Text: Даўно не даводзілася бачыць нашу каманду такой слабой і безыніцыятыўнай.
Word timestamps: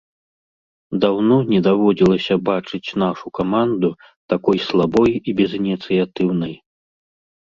Даўно 1.03 1.35
не 1.51 1.59
даводзілася 1.67 2.33
бачыць 2.49 2.95
нашу 3.03 3.27
каманду 3.41 3.89
такой 4.33 4.57
слабой 4.67 5.11
і 5.19 5.37
безыніцыятыўнай. 5.41 6.53